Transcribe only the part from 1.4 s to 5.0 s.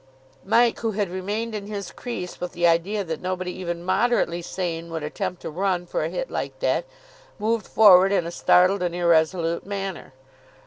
in his crease with the idea that nobody even moderately sane